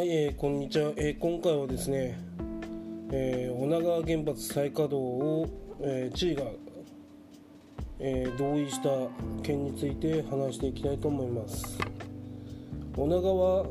[0.00, 2.18] はい、えー、こんにちは、えー、今回はですね、
[3.12, 5.46] えー、女川原発再稼働を、
[5.82, 6.44] えー、知事が、
[7.98, 8.88] えー、同意した
[9.42, 11.78] 件について話していきたいと思います。
[12.96, 13.66] 女川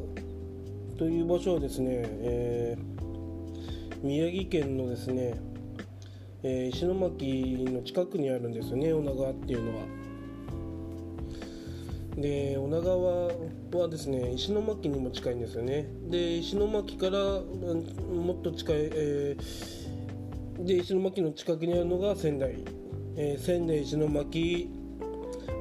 [0.99, 5.33] という場所はですね、えー、宮城県のですね、
[6.43, 9.98] えー、石巻の近くにあるんですよね女川っていうのは。
[12.17, 15.87] で女川はですね石巻にも近いんですよね。
[16.09, 22.63] で石巻からもっと近い、えー、で石巻の近くにあるのが仙台、
[23.15, 24.69] えー、仙台石巻、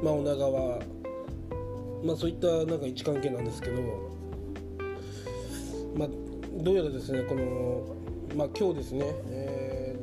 [0.03, 0.79] まあ、女川。
[2.05, 3.83] まあそういったなんか位置関係なんですけど。
[5.97, 6.09] まあ
[6.63, 7.97] どうやらですねこの
[8.37, 9.97] まあ今日ですね、え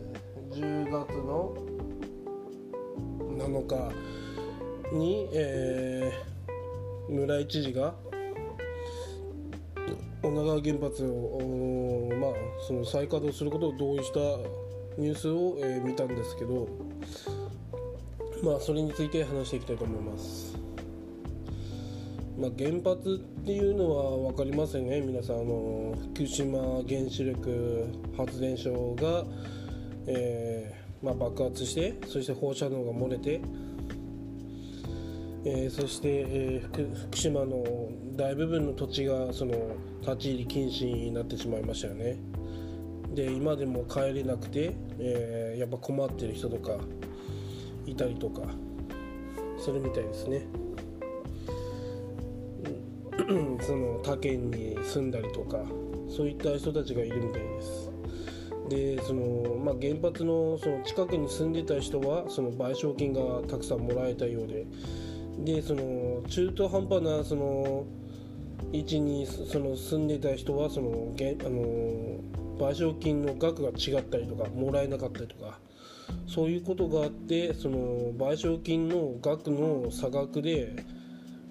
[0.52, 1.56] ー、10月の
[3.38, 3.92] 7
[4.92, 6.35] 日に、えー
[7.10, 7.96] 村井知事が
[10.24, 12.32] 女川原発を、まあ、
[12.68, 14.20] その再稼働することを同意した
[14.98, 16.68] ニュースを、えー、見たんですけど、
[18.44, 20.58] まあ、それについて話していきたいと思います。
[22.38, 29.24] まあ、原発っていうのは分かりますよね、皆さん、あの福島原子力発電所が、
[30.08, 33.42] えーまあ、爆発して、そして放射能が漏れて、
[35.48, 37.64] えー、そして、えー、福島の
[38.16, 39.54] 大部分の土地がその
[40.02, 42.18] 立ち入り禁止になってしまいましたよね。
[43.14, 46.80] で今でも帰れなくて、えー、やっぱ困ってる人とか
[47.86, 48.42] いたりとか
[49.60, 50.48] するみたいですね。
[53.62, 55.64] その他県に住んだりとか
[56.10, 57.92] そういった人たちがいるみたいです。
[58.70, 64.66] でその、まあ、原発のその近くに住んでた人はその賠償金がたくさんもらえたようで
[65.44, 67.86] でその中途半端なその
[68.72, 72.20] 位置にその住んでた人はそのげあの
[72.58, 75.60] 賠償金の額が違ったりとかもらえなかったりとか
[76.28, 77.78] そういうことがあってその
[78.14, 80.86] 賠償金の額の差額で、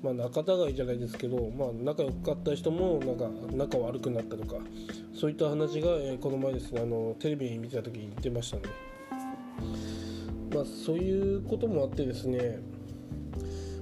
[0.02, 4.56] まあ、仲違いじゃないですけど、まあ、仲良かった人もなんか仲悪くなったとか
[5.14, 8.62] そういった話が、えー、この前ですねあのテレビ見てた時に言ってましたね。
[10.54, 12.60] まあ、そういうこともあってですね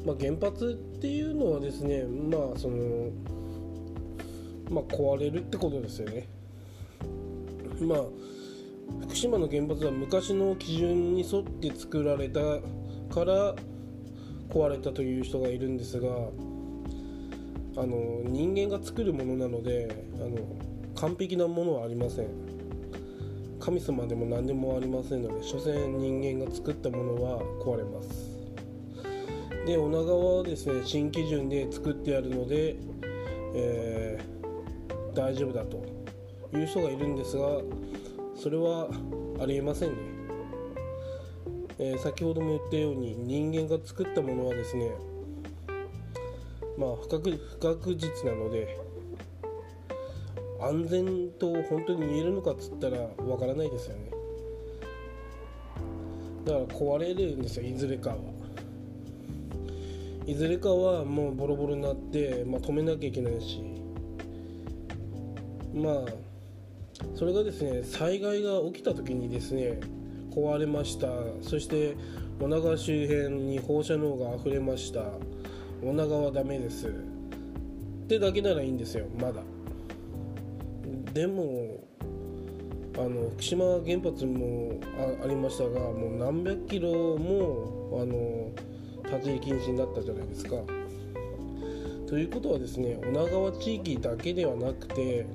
[0.04, 3.10] まあ、原発っていうのはですねまあその
[4.70, 6.28] まあ壊れるってことですよね。
[7.80, 8.04] まあ
[9.02, 12.40] 福島の原発は昔の基準に沿って作られた
[13.14, 13.54] から
[14.50, 16.08] 壊れたという人がいるんですが
[17.76, 20.38] あの人間が作るものなのであの
[20.94, 22.26] 完璧なものはありません。
[23.60, 28.41] 神様でも何でもありませんので所詮人間が作ったものは壊れます。
[29.66, 32.76] で女川はですね新基準で作ってあるので、
[33.54, 35.84] えー、大丈夫だと
[36.56, 37.60] いう人がいるんですが
[38.34, 38.88] それは
[39.40, 39.96] ありえませんね、
[41.78, 44.90] えー、先ほども言ったように人間が作ったものはですね
[46.76, 48.78] まあ不確不確実なので
[50.60, 54.10] 安全と本当に言えるのかっつったらわからないですよね。
[56.44, 58.41] だから壊れるんですよいずれかは。
[60.26, 63.62] いずれかはもうボロボロになって、まあ、止めなきゃいけないし。
[65.74, 66.04] まあ
[67.14, 69.80] それがですね災害が起きた時にですね
[70.30, 71.08] 壊れました。
[71.40, 71.96] そして
[72.40, 75.04] 女川周辺に放射能が溢れました。
[75.82, 76.88] 女川はダメです。
[76.88, 76.90] っ
[78.08, 79.42] てだけならいいんですよまだ。
[81.12, 81.84] でも
[82.96, 84.78] あの福島原発も
[85.22, 88.50] ありましたがもう何百キロもあの
[89.12, 90.56] 立ち入り禁止になったじゃないですか。
[92.08, 95.26] ということはですね女川地域だけではなくて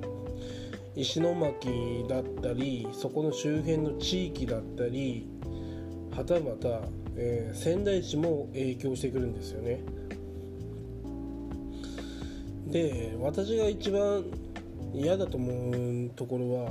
[0.94, 5.26] 石巻だったりそこの周辺の地域だったり
[6.16, 6.80] はたまた、
[7.16, 9.80] えー、仙台市も影響してくるんですよね。
[12.66, 14.24] で私が一番
[14.94, 16.70] 嫌だと思うところは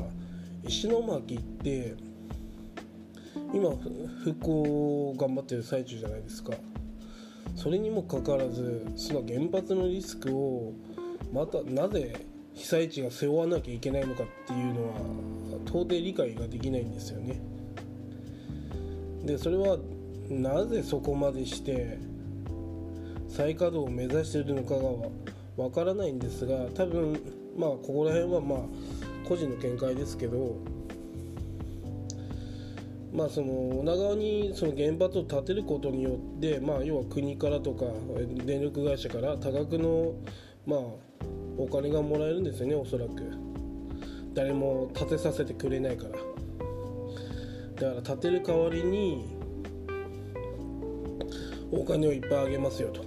[0.65, 1.95] 石巻って
[3.53, 3.71] 今
[4.23, 6.53] 復興頑張ってる最中じゃないですか。
[7.57, 10.74] それにもかかわらずその原発のリスクを
[11.33, 14.94] またなぜ被災地が背負わなきゃいけないのかっていうのは
[15.65, 17.42] 到底理解ができないんですよね。
[19.25, 19.77] でそれは
[20.30, 21.98] なぜそこまでして
[23.27, 27.19] 再稼働を目指しているのかがわからないんですが多分
[27.57, 28.59] まあここら辺はまあ
[29.27, 30.57] 個人の見解ですけど
[33.13, 37.86] まあ、その女川にその原発を建てることによって、まあ、要は国からとか
[38.45, 40.15] 電力会社から多額の
[40.65, 40.80] まあ
[41.57, 43.13] お金がもらえるんですよねおそらく。
[44.33, 46.12] 誰も建てさせてくれないから。
[47.75, 49.25] だから建てる代わりに
[51.71, 53.01] お金をいっぱいあげますよと。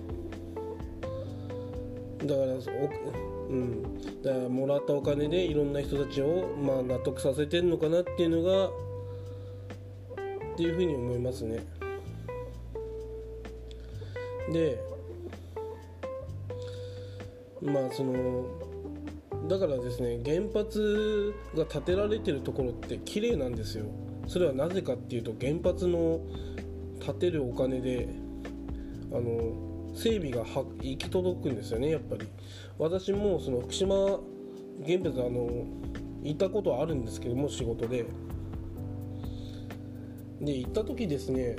[2.26, 2.52] だから
[3.50, 3.82] うん、
[4.22, 8.70] だからもらったお金でいろんな人たちを、まあ、納得させてるのかなっていうのが
[10.60, 11.64] っていうふうに思いますね。
[14.52, 14.78] で
[17.62, 18.44] まあその
[19.48, 23.86] だからですね原発が建てられてるところって綺麗なんですよ。
[24.26, 26.20] それはなぜかっていうと原発の
[27.00, 28.10] 建てるお金で
[29.12, 30.44] あの整備が
[30.82, 32.26] 行き届くんですよねやっぱり。
[32.78, 33.96] 私もその福島
[34.86, 35.64] 原発あの
[36.22, 38.04] 行ったことはあるんですけども仕事で。
[40.40, 41.56] で行った時ですね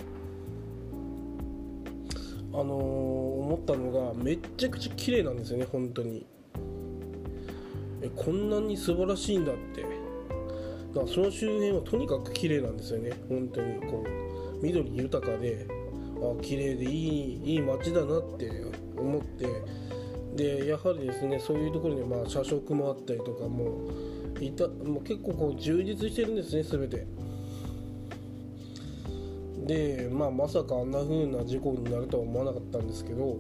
[2.54, 6.26] あのー、思ったのがめっちゃくちゃ綺麗なんですよね本当に。
[8.02, 9.84] えこんなに素晴らしいんだって。
[10.94, 13.80] だその周辺はとにかく綺麗なんですよね本当に。
[13.90, 15.66] こう緑豊かで
[16.18, 18.52] あ綺麗でいいいい街だなって
[18.98, 19.48] 思って。
[20.36, 23.90] でやはりですねそういうところにまあ社食もあったりとかも
[24.40, 27.06] いたもう結構こう充実してるんですね全て。
[29.72, 33.38] でまあまさかあんな風な事故になるとは思わなかったんですけど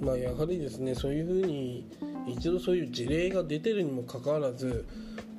[0.00, 1.88] まあやはりですねそういう風に
[2.26, 4.88] 一度そういう事例が出てるにもかかわらず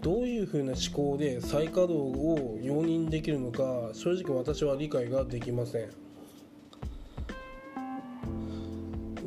[0.01, 5.89] どういうふうな思考で再稼働を容認できるのか正直私は理解ができません。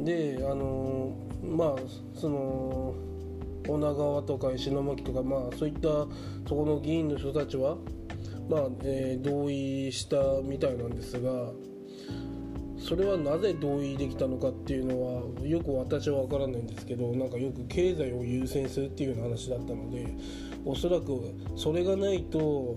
[0.03, 1.13] であの
[1.45, 1.77] まあ
[2.19, 2.95] その
[3.69, 5.89] 女川とか石巻とかまあそういった
[6.49, 7.77] そこの議員の人たちは
[8.49, 11.53] まあ、えー、同意したみたいなんですが
[12.79, 20.15] それはなぜ同意できたのかっていうのはよく私は分からないんですけどなんかよく経済を優先するっていう話だったので
[20.65, 22.77] おそらくそれがないと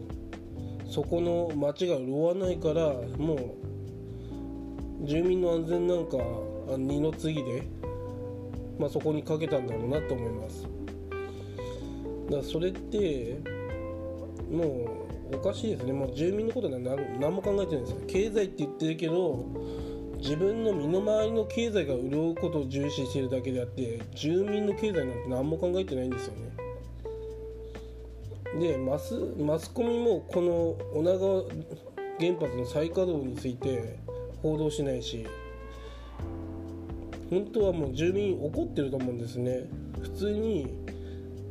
[0.88, 3.58] そこの町が潤わないからも
[5.02, 6.18] う住民の安全なんか
[6.78, 7.68] 二の次で、
[8.80, 10.75] まあ、そこにかけたんだろうなと思います。
[12.30, 13.40] だそれって
[14.52, 14.98] も
[15.32, 15.94] うおかしいですね。
[15.94, 19.46] もう住民のことは何何も考えてないんですよ経済って言ってるけど
[20.18, 26.52] 自分の身の回りの経済が潤うことを重視してるだけであって住民の経済なんて何も考えてないんですよね。
[28.60, 31.44] でマスマスコミもこの女川
[32.20, 34.00] 原発の再稼働について
[34.42, 35.26] 報道しないし
[37.30, 39.68] 本当はもう住民怒ってると思うんですね。
[40.02, 40.85] 普通に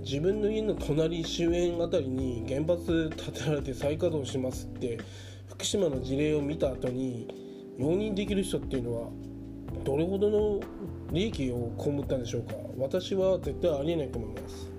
[0.05, 4.99] 自分の家の隣周辺あたりに原発建てられて再稼働しますって
[5.49, 7.27] 福島の事例を見た後に
[7.79, 9.09] 容認できる人っていうのは
[9.83, 10.61] どれほどの
[11.11, 12.55] 利益を被ったんでしょうか？
[12.77, 14.71] 私は絶対ありえないと思います。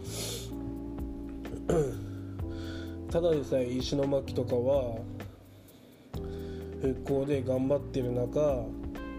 [3.12, 4.98] ただでさえ石巻とかは
[6.82, 8.66] 復興で頑張ってる中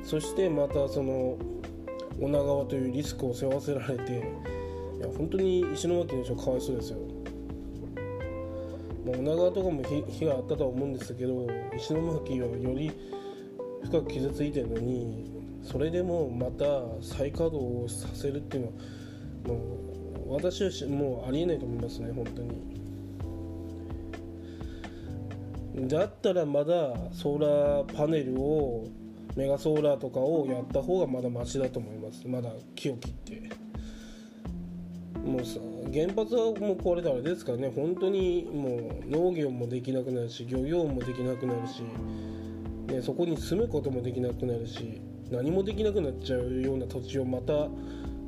[0.05, 1.37] そしてまたその
[2.20, 4.23] 女川というリスクを背負わせられて
[4.98, 6.98] いや本当に石巻の人かわいそうですよ、
[9.04, 11.46] まあ、女川とかも火があったとは思うんですけど
[11.76, 12.93] 石巻はより
[13.84, 15.31] 深く傷ついてるのに
[15.62, 16.65] それでもまた
[17.03, 18.72] 再稼働をさせるっていう
[19.46, 19.65] のはも
[20.29, 22.76] う私はもうありえないと思いますね本当に。
[25.88, 28.86] だったらまだソーラーパネルを
[29.36, 32.26] メガソーラーとかをやった方がまだマシだと思います。
[32.26, 33.66] まだ木を切って。
[35.26, 37.72] もう原発はもう壊れたらあれですからね。
[37.74, 41.82] 本当にもう農業もできなくなるし漁業もできなくなるし、
[42.92, 47.68] ね、そこに住むこともできなくなるし何もできなくなっちゃうような土地をまた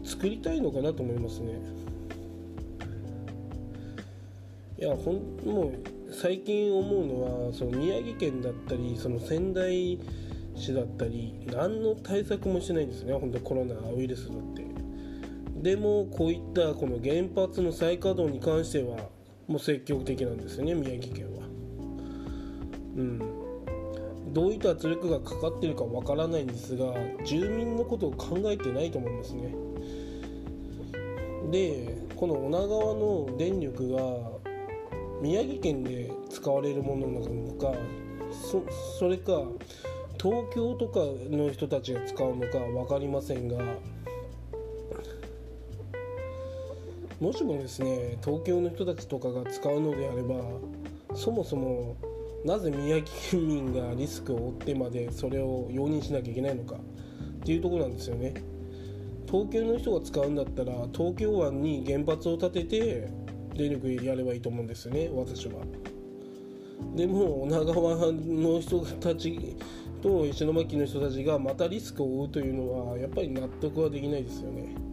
[0.03, 1.53] 作りたいのかなと思いますね。
[4.81, 5.15] いやほん
[5.45, 5.73] も
[6.09, 9.99] う最近思うのはその宮城県だったりその仙台
[10.55, 13.13] 市だったり何の対策もしてないんですね。
[13.13, 14.68] 本当コロナウイルスだって。
[15.63, 18.97] でもこういったこの原発の再稼働に関しては
[19.47, 21.43] もう積極的なんですよね宮城県は。
[22.97, 23.39] うん。
[24.33, 26.93] どういった圧力がかかってるかわからないんですが
[27.25, 29.55] 住民のことを考えてないと思いますね。
[31.51, 34.03] でこの女川の電力が
[35.23, 37.73] 宮城県で使われるものなのか
[38.31, 38.63] そ
[38.99, 39.43] それか
[40.21, 41.01] 東京とか
[41.31, 43.57] の人たちが使うのか分かりませんが
[47.21, 50.37] もしもですね東京の人たちとかが使うのであれば
[51.17, 51.97] そもそも
[52.45, 56.79] なぜ宮城県民がリスクを負ってまでそれを容認しなきゃいけないのかっ
[57.45, 58.35] ていうところなんですよね。
[59.27, 63.11] 東京の人が使うんだったら東京湾に原発を建てて
[63.55, 65.55] 電力やればいいと思うんですよね私は。
[66.95, 69.57] でも女川の人たち
[70.01, 74.88] と石巻の人たちがまたリスクを負うというのはやっぱり納得はできないですよね。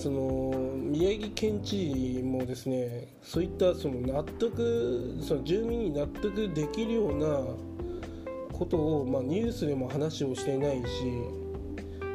[0.00, 10.86] その宮城県知事もですねそういったその納得その住民に納得できるようなことを、まあ、ニュースでも話をしていないし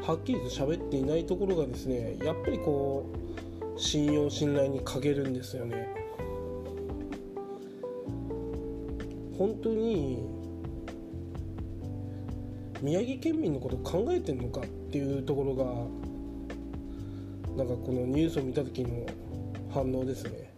[0.02, 3.06] はっきりと喋っていないところがですねやっぱりこ
[3.78, 5.88] う信用信頼に欠けるんですよね。
[9.38, 10.26] 本当に
[12.82, 16.05] 宮城県民のこと考えてるのかっていうところが
[17.56, 19.06] なんかこのニュースを見た時の
[19.74, 20.54] 反応ですね。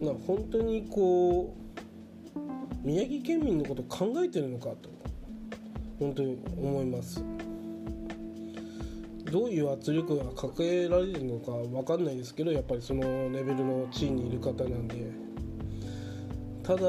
[0.00, 4.90] な本当にこう宮城県民のこと考えてるのかと
[5.98, 7.24] 本当に思います。
[9.30, 15.10] どういう圧力がかけられるのか分かんないですけどやっぱりそのレベルの地位にいる方なんで。
[16.62, 16.80] ただ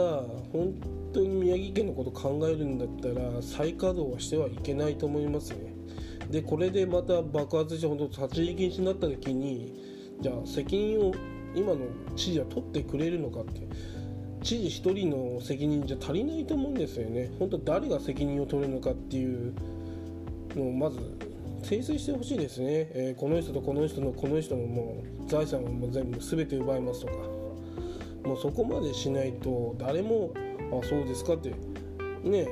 [0.52, 0.74] 本
[1.14, 5.73] 当に宮城県のこと考えるんだったら再稼働はしてはいけないと思いますね。
[6.34, 11.14] でこれでまた爆発して本当立ち入り禁止になった時にじゃあ責任を
[11.54, 11.82] 今の
[12.16, 13.62] 知事は取ってくれるのかって。
[14.42, 17.32] 知事1人の責任じゃ足りないと思うんですよね。
[17.40, 19.54] 本当誰が責任を取るのかっていう
[20.56, 21.00] のをまず
[21.62, 27.14] 訂正してほしいですね、えー、この人とこの人のこの人のもう財産をもう全部全て奪いますとか。
[28.26, 30.34] もうそこまでしないと誰も
[30.72, 31.54] あそうですかって。
[32.24, 32.48] ね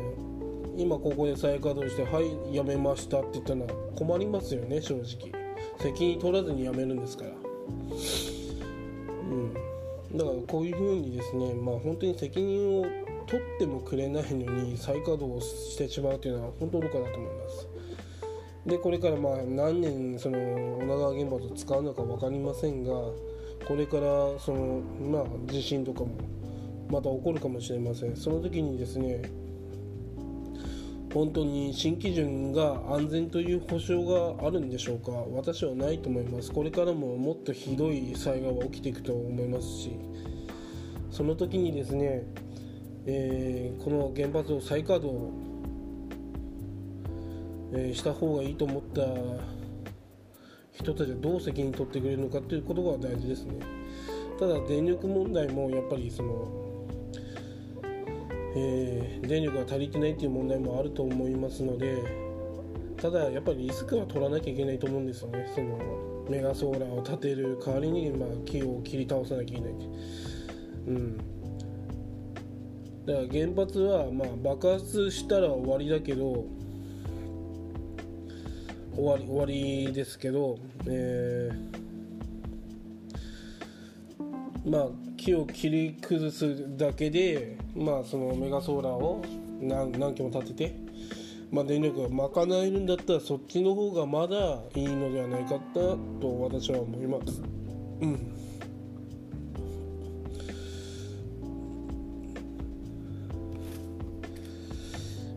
[0.81, 5.31] 今ここで再稼働して「はいやめました」って言ったら困りますよね正直。
[5.79, 7.31] 責任取らずに辞めるんですから。
[7.31, 7.33] う
[9.33, 9.53] ん。
[10.17, 12.85] だからこういうふうにですねまあ本当に責任を
[13.27, 17.67] 取ってもくれないのに再稼働してしまうというのは本当愚かだと思います。
[18.65, 20.38] でこれからまあ何年その
[20.79, 22.91] 女川原発を使うのか分かりませんが
[23.67, 26.09] これからそのまあ地震とかも
[26.89, 28.15] また起こるかもしれません。
[28.15, 29.21] その時にですね
[31.13, 35.11] 本当に新基準が安全という保証があるんでしょうか？
[35.11, 36.51] 私はないと思います。
[36.51, 39.91] これからももっとひどい災害は起きていくと思いますし
[41.09, 42.23] その時にですね、
[43.05, 45.33] えー、この原発を再稼働、
[47.73, 49.01] え、した方がいいと思った
[50.71, 53.55] 人たちはどう責任取ってくれるのかということが大事ですね。
[54.39, 56.60] ただ電力問題もやっぱりその
[58.55, 62.31] えー、電力が足りてないっていう問題もあると思いますので
[63.01, 65.51] ただやっぱりリスクは取らなきゃいけないと思うんですよね。
[65.55, 65.79] その
[66.29, 69.74] メガソーラーを建てる代わりに、まあ、木を切り倒さなきゃいけない
[70.88, 71.17] うん。
[73.05, 76.46] だから原発はまあ爆発したら終わりだけど
[78.96, 84.89] 終わり終わりですけど、えー、まあ
[85.21, 89.23] 木を切り崩すだけで、まあ、そのメガソーラーを
[89.61, 90.75] 何何機も立てて、
[91.51, 95.99] まあ、電力が賄えるんだったらそっちの方がまだいいのではないかと
[96.41, 97.41] 私は思います。
[98.01, 98.37] うん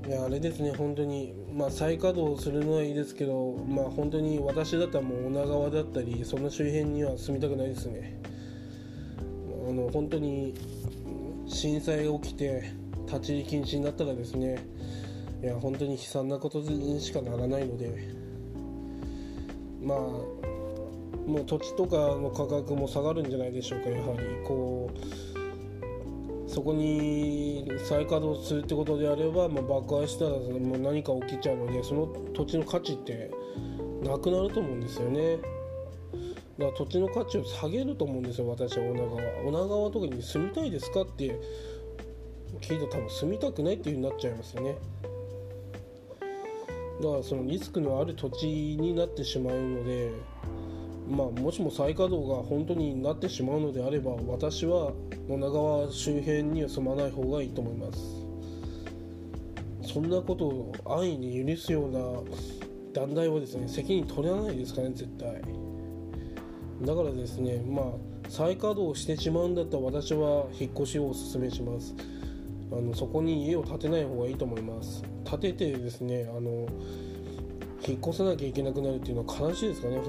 [0.06, 8.23] いやあれですね、本当に、まあ、再稼働するのはいいですけど、まあ、本当に私だったらもう女川だったり、その周辺には住みたくないですね。
[9.74, 10.54] の本当に
[11.46, 12.72] 震災が起きて
[13.06, 14.64] 立ち入り禁止になったらですね
[15.42, 18.08] いや本当に悲惨なことにしかならないので
[19.82, 33.30] まあもう土地とかの価格も下がるんじゃないでしょうかやはりこうそこに再稼働するってことであれば、まあ、爆破したらもう何か起きちゃうのでその土地の価値って
[34.04, 35.38] なくなると思うんですよね。
[36.58, 41.38] だから土地の価値を下げると思うんですよ私は女川女川とかに住みたいですかって
[42.60, 44.76] 聞いたら多分住みたくないっていう風になっちゃいますよね。
[47.02, 50.12] だからそのリスクのある土地になってしまうので
[51.08, 54.92] まあもしも再稼働が本当になってしまうのであれば私は
[55.28, 58.24] 女川周辺には住まない方がいいと思います。
[59.92, 62.00] そんなことを安易に許すような
[62.92, 65.63] 団体はですね責任取らないですかね絶対。
[66.84, 67.84] だからですねまあ
[68.28, 71.94] 再稼働してしまうんだったら私は引っ越しをお勧めします。
[72.72, 75.04] あのそこに家を建てない方がいいと思います。
[75.24, 76.66] 建ててですねあの
[77.86, 80.04] 引っ越さなきゃいけなくなるっていうのは悲しいですかね本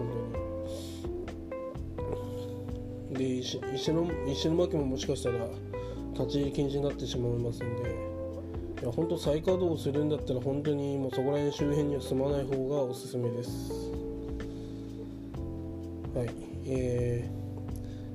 [3.11, 3.19] 当に。
[3.19, 5.45] で石石の石巻ももしかしたら
[6.13, 8.05] 立ち入り禁止になってしまいますんで。
[8.81, 13.71] いや本当再稼働するんだったら本当にもうそこら辺周辺には住まない方がおすすめです。
[16.13, 16.44] はい。
[16.65, 17.29] え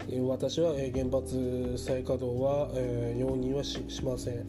[0.08, 4.46] ー、私は原発再稼働は、えー、容認はししません、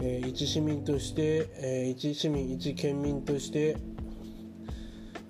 [0.00, 3.76] えー、一市民として、えー、一市民一県民として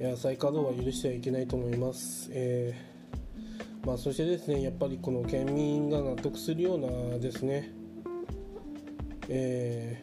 [0.01, 2.91] いや再稼働は許してはいけないと思います、えー
[3.87, 7.73] まあ、そしてですねやっぱりこの県民が納得するようなですね、
[9.29, 10.03] え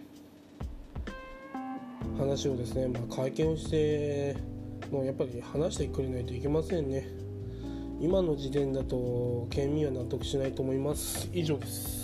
[1.05, 4.35] ー、話をですね、まあ、会見をして
[4.91, 7.07] もうやっぱり話してくれないといけませんね。
[7.99, 11.29] 今の時点だと県民は納得しないと思います。
[11.33, 11.96] 以上です。